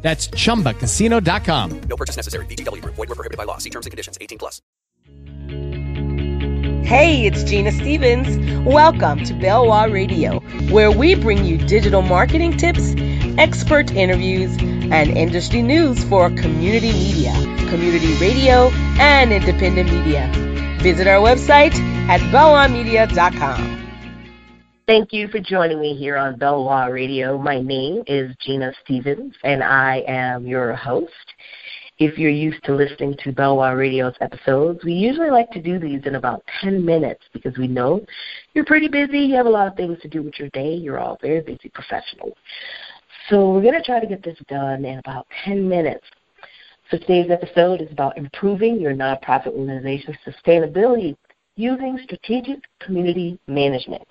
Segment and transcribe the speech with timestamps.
[0.00, 1.80] That's chumbacasino.com.
[1.80, 2.46] No purchase necessary.
[2.46, 2.94] VGW Group.
[2.94, 3.58] Void were prohibited by law.
[3.58, 4.16] See terms and conditions.
[4.20, 4.62] 18 plus.
[6.88, 8.66] Hey, it's Genia Stevens.
[8.66, 10.40] Welcome to Belwah Radio,
[10.72, 12.94] where we bring you digital marketing tips,
[13.36, 17.32] expert interviews, and industry news for community media,
[17.68, 20.30] community radio, and independent media.
[20.80, 21.74] Visit our website
[22.08, 23.77] at belwahmedia.com.
[24.88, 27.36] Thank you for joining me here on Belwah Radio.
[27.36, 31.12] My name is Genia Stevens, and I am your host.
[31.98, 36.00] If you're used to listening to Belwah Radio's episodes, we usually like to do these
[36.06, 38.00] in about 10 minutes because we know
[38.54, 40.98] you're pretty busy, you have a lot of things to do with your day, you're
[40.98, 42.32] all very busy professionals.
[43.28, 46.06] So we're going to try to get this done in about 10 minutes.
[46.90, 51.14] So today's episode is about improving your nonprofit organization's sustainability
[51.56, 54.08] using strategic community management.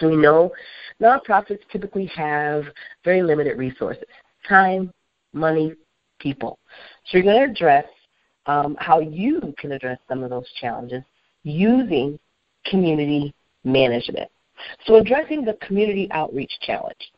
[0.00, 0.50] So we know
[1.00, 2.64] nonprofits typically have
[3.04, 4.04] very limited resources
[4.48, 4.90] time,
[5.32, 5.74] money,
[6.18, 6.58] people.
[7.06, 7.84] So you're going to address
[8.46, 11.02] um, how you can address some of those challenges
[11.42, 12.18] using
[12.64, 13.34] community
[13.64, 14.30] management.
[14.86, 17.12] So addressing the community outreach challenge.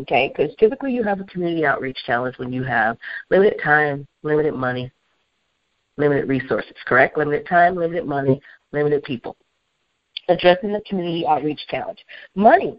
[0.00, 2.96] Okay, because typically you have a community outreach challenge when you have
[3.30, 4.90] limited time, limited money,
[5.96, 7.16] limited resources, correct?
[7.16, 8.40] Limited time, limited money,
[8.72, 9.36] limited people
[10.28, 12.04] addressing the community outreach challenge.
[12.34, 12.78] Money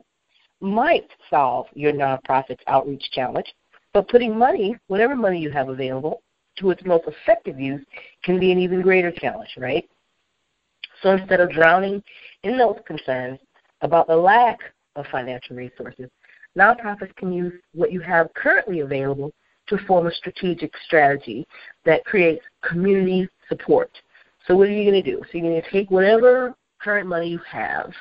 [0.61, 3.53] might solve your nonprofit's outreach challenge,
[3.93, 6.21] but putting money, whatever money you have available,
[6.57, 7.85] to its most effective use
[8.23, 9.87] can be an even greater challenge, right?
[11.02, 12.02] So instead of drowning
[12.43, 13.39] in those concerns
[13.81, 14.59] about the lack
[14.95, 16.09] of financial resources,
[16.57, 19.33] nonprofits can use what you have currently available
[19.67, 21.45] to form a strategic strategy
[21.86, 23.91] that creates community support.
[24.47, 25.21] So what are you going to do?
[25.23, 27.91] So you're going to take whatever current money you have,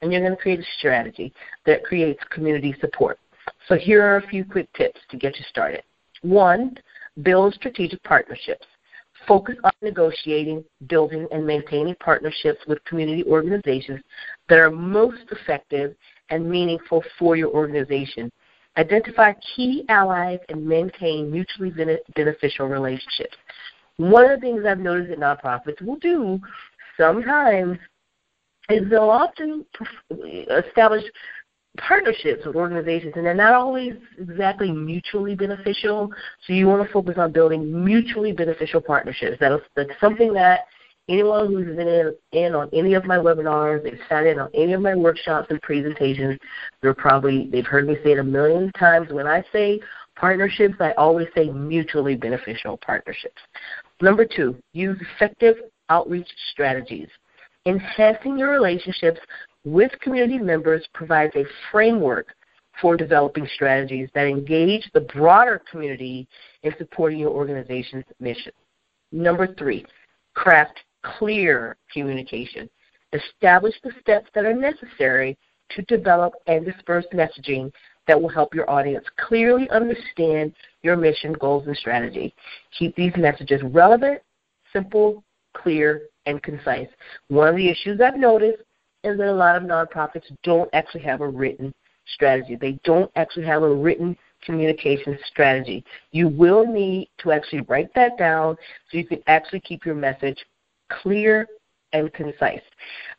[0.00, 1.32] and you're going to create a strategy
[1.66, 3.18] that creates community support.
[3.68, 5.82] So here are a few quick tips to get you started.
[6.22, 6.76] One,
[7.22, 8.66] build strategic partnerships.
[9.26, 14.00] Focus on negotiating, building, and maintaining partnerships with community organizations
[14.48, 15.94] that are most effective
[16.30, 18.30] and meaningful for your organization.
[18.76, 21.72] Identify key allies and maintain mutually
[22.16, 23.36] beneficial relationships.
[23.98, 26.40] One of the things I've noticed that nonprofits will do
[26.96, 27.78] sometimes
[28.68, 29.64] is they'll often
[30.10, 31.04] establish
[31.78, 36.10] partnerships with organizations, and they're not always exactly mutually beneficial.
[36.46, 39.38] So you want to focus on building mutually beneficial partnerships.
[39.40, 40.66] That's, that's something that
[41.08, 44.72] anyone who's been in, in on any of my webinars, they've sat in on any
[44.72, 46.38] of my workshops and presentations,
[46.80, 49.10] they're probably they've heard me say it a million times.
[49.10, 49.80] When I say
[50.16, 53.40] partnerships, I always say mutually beneficial partnerships.
[54.00, 55.56] Number two, use effective
[55.88, 57.08] outreach strategies.
[57.66, 59.20] Enhancing your relationships
[59.64, 62.34] with community members provides a framework
[62.80, 66.26] for developing strategies that engage the broader community
[66.62, 68.52] in supporting your organization's mission.
[69.12, 69.84] Number three,
[70.34, 72.68] craft clear communication.
[73.12, 75.38] Establish the steps that are necessary
[75.70, 77.70] to develop and disperse messaging
[78.06, 80.52] that will help your audience clearly understand
[80.82, 82.34] your mission, goals, and strategy.
[82.76, 84.20] Keep these messages relevant,
[84.72, 85.22] simple,
[85.54, 86.88] clear, and concise.
[87.28, 88.62] One of the issues I've noticed
[89.04, 91.74] is that a lot of nonprofits don't actually have a written
[92.06, 92.56] strategy.
[92.56, 95.84] They don't actually have a written communication strategy.
[96.10, 98.56] You will need to actually write that down
[98.90, 100.38] so you can actually keep your message
[100.88, 101.46] clear
[101.92, 102.62] and concise.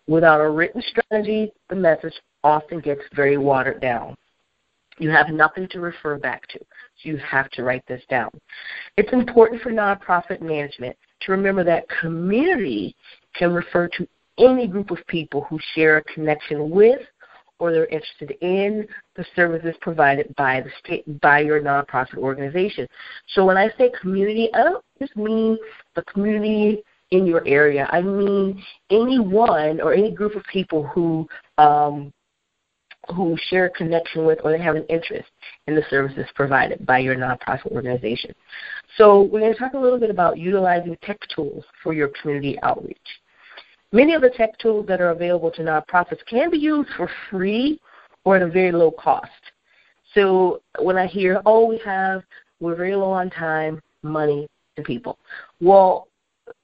[0.08, 4.16] Without a written strategy, the message often gets very watered down.
[5.00, 8.30] You have nothing to refer back to, so you have to write this down.
[8.96, 12.96] It's important for nonprofit management to remember that community
[13.36, 17.02] can refer to any group of people who share a connection with
[17.60, 18.86] or they're interested in
[19.16, 22.88] the services provided by the state by your nonprofit organization.
[23.28, 25.58] So when I say community, I don't just mean
[25.96, 27.88] the community in your area.
[27.92, 31.28] I mean anyone or any group of people who
[31.58, 32.12] um,
[33.10, 35.30] who share a connection with or they have an interest
[35.68, 38.34] in the services provided by your nonprofit organization.
[38.98, 42.58] So we're going to talk a little bit about utilizing tech tools for your community
[42.64, 42.98] outreach.
[43.92, 47.80] Many of the tech tools that are available to nonprofits can be used for free
[48.24, 49.30] or at a very low cost.
[50.14, 52.24] So when I hear, oh, we have,
[52.60, 54.48] we're very low on time, money,
[54.78, 55.18] and people.
[55.60, 56.08] Well,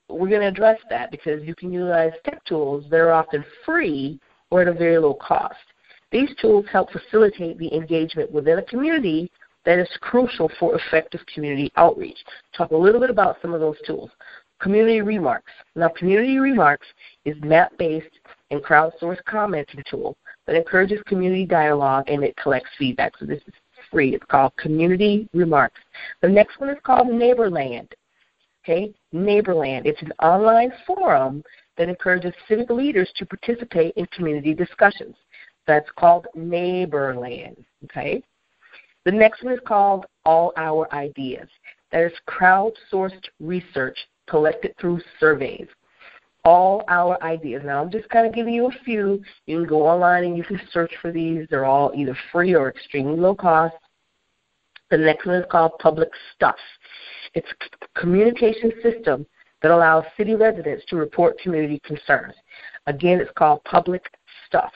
[0.10, 4.20] we're going to address that because you can utilize tech tools that are often free
[4.50, 5.56] or at a very low cost.
[6.12, 9.32] These tools help facilitate the engagement within a community
[9.66, 12.18] that is crucial for effective community outreach.
[12.56, 14.10] Talk a little bit about some of those tools.
[14.60, 15.52] Community Remarks.
[15.76, 16.88] Now, Community Remarks
[17.26, 18.20] is map-based
[18.52, 20.18] and crowdsourced commenting tool
[20.48, 23.14] that encourages community dialogue and it collects feedback.
[23.18, 23.54] So this is
[23.92, 24.16] free.
[24.16, 25.80] It's called Community Remarks.
[26.22, 27.90] The next one is called Neighborland.
[28.64, 29.86] Okay, Neighborland.
[29.86, 31.44] It's an online forum
[31.78, 35.16] that encourages civic leaders to participate in community discussions.
[35.70, 37.56] That's called Neighborland.
[37.84, 38.24] Okay.
[39.06, 41.48] The next one is called All Our Ideas.
[41.92, 43.96] That is crowdsourced research
[44.28, 45.68] collected through surveys.
[46.44, 47.62] All our ideas.
[47.64, 49.22] Now, I'm just kind of giving you a few.
[49.46, 51.46] You can go online and you can search for these.
[51.52, 53.76] They're all either free or extremely low cost.
[54.90, 56.58] The next one is called Public Stuff.
[57.36, 59.24] It's a communication system
[59.62, 62.34] that allows city residents to report community concerns.
[62.88, 64.04] Again, it's called Public
[64.48, 64.72] Stuff.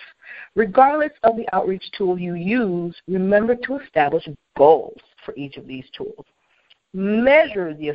[0.55, 5.85] Regardless of the outreach tool you use, remember to establish goals for each of these
[5.97, 6.25] tools.
[6.93, 7.91] Measure the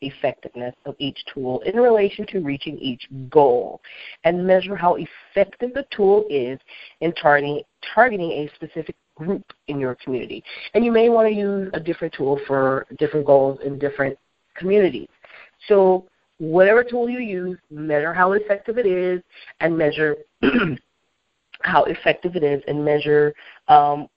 [0.00, 3.80] effectiveness of each tool in relation to reaching each goal,
[4.24, 6.58] and measure how effective the tool is
[7.00, 7.62] in targeting,
[7.96, 10.42] a specific group in your community.
[10.74, 14.18] And you may want to use a different tool for different goals in different
[14.56, 15.08] communities.
[15.68, 16.06] So,
[16.38, 19.22] whatever tool you use, measure how effective it is,
[19.60, 20.16] and measure
[21.62, 23.34] how effective it is and measure
[23.68, 24.08] um,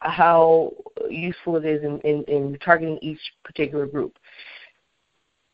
[0.00, 0.72] how
[1.08, 4.16] useful it is in, in, in, targeting each particular group.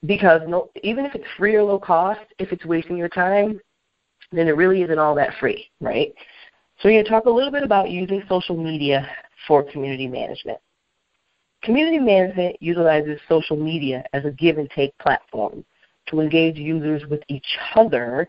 [0.04, 3.60] Because no, even if it's free or low cost, if it's wasting your time,
[4.32, 6.12] then it really isn't all that free, right?
[6.80, 9.08] So we're going to talk a little bit about using social media
[9.46, 10.58] for community management.
[11.62, 15.64] Community management utilizes social media as a give and take platform
[16.08, 18.28] to engage users with each other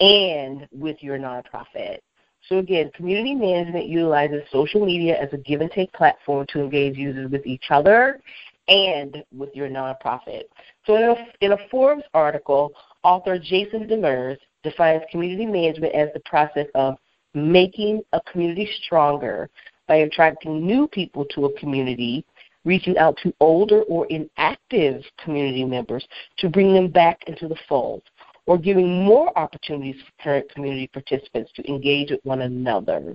[0.00, 1.98] and with your nonprofit.
[2.48, 6.96] So again, community management utilizes social media as a give and take platform to engage
[6.96, 8.20] users with each other
[8.68, 10.44] and with your nonprofit.
[10.86, 12.72] So in a, in a Forbes article,
[13.02, 16.96] author Jason Demers defines community management as the process of
[17.34, 19.50] making a community stronger
[19.86, 22.24] by attracting new people to a community,
[22.64, 26.06] reaching out to older or inactive community members
[26.38, 28.02] to bring them back into the fold
[28.48, 33.14] or giving more opportunities for current community participants to engage with one another.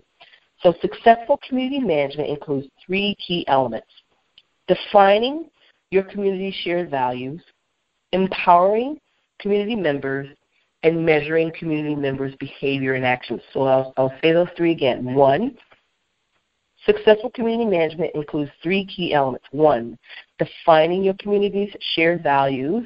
[0.62, 3.88] So successful community management includes three key elements.
[4.68, 5.50] Defining
[5.89, 7.41] your community's shared values,
[8.12, 9.00] empowering
[9.39, 10.27] community members,
[10.83, 13.41] and measuring community members' behavior and actions.
[13.53, 15.15] So I'll, I'll say those three again.
[15.15, 15.57] One,
[16.86, 19.47] successful community management includes three key elements.
[19.51, 19.97] One,
[20.38, 22.86] defining your community's shared values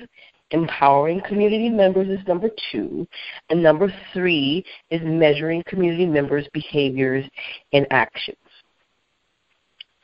[0.52, 3.08] Empowering community members is number two.
[3.50, 7.26] And number three is measuring community members' behaviors
[7.74, 8.38] and actions.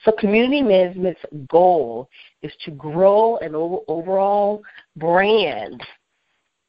[0.04, 2.10] So community management's goal
[2.42, 4.62] is to grow an overall
[4.98, 5.82] brand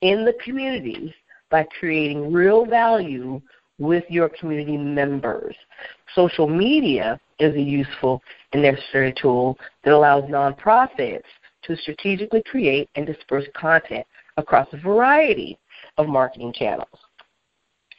[0.02, 1.12] in the community
[1.50, 3.40] by creating real value
[3.78, 5.56] with your community members.
[6.14, 8.22] Social media is a useful
[8.52, 11.22] and necessary tool that allows nonprofits
[11.66, 14.06] to strategically create and disperse content
[14.36, 15.58] across a variety
[15.98, 16.88] of marketing channels.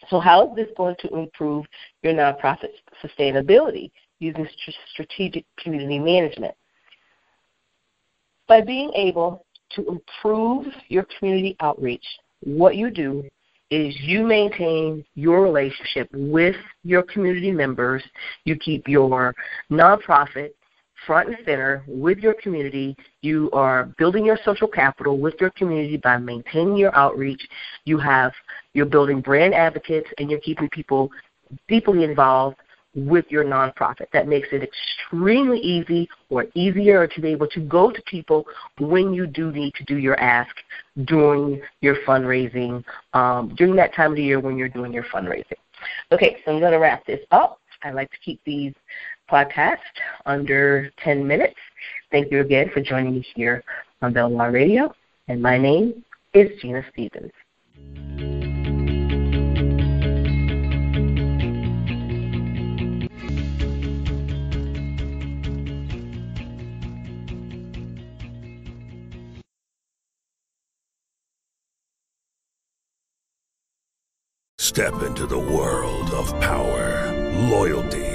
[0.09, 1.65] So, how is this going to improve
[2.03, 4.47] your nonprofit's sustainability using
[4.93, 6.53] strategic community management?
[8.47, 12.05] By being able to improve your community outreach,
[12.41, 13.23] what you do
[13.71, 18.03] is you maintain your relationship with your community members.
[18.43, 19.33] You keep your
[19.71, 20.51] nonprofit
[21.05, 22.95] front and center with your community.
[23.21, 27.47] You are building your social capital with your community by maintaining your outreach.
[27.85, 28.31] You have
[28.73, 31.11] you're building brand advocates and you're keeping people
[31.67, 32.57] deeply involved
[32.95, 34.05] with your nonprofit.
[34.13, 38.45] That makes it extremely easy or easier to be able to go to people
[38.79, 40.55] when you do need to do your ask
[41.03, 42.83] during your fundraising,
[43.13, 45.57] um, during that time of the year when you're doing your fundraising.
[46.11, 47.59] Okay, so I'm going to wrap this up.
[47.83, 48.73] I like to keep these
[49.29, 49.77] podcast
[50.25, 51.55] under 10 minutes.
[52.11, 53.63] Thank you again for joining me here
[54.01, 54.93] on Belwah Radio.
[55.27, 56.03] And my name
[56.33, 57.31] is Genia Stevens.
[74.57, 77.13] Step into the world of power,
[77.49, 78.14] loyalty